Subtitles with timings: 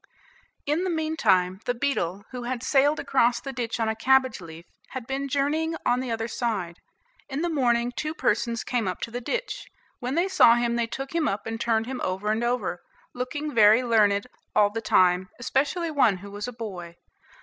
[0.65, 4.41] In the mean time the beetle, who had sailed across the ditch on a cabbage
[4.41, 6.79] leaf, had been journeying on the other side.
[7.29, 9.67] In the morning two persons came up to the ditch.
[9.99, 12.81] When they saw him they took him up and turned him over and over,
[13.13, 14.25] looking very learned
[14.55, 16.95] all the time, especially one, who was a boy.